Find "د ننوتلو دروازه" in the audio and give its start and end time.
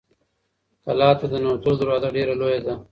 1.31-2.07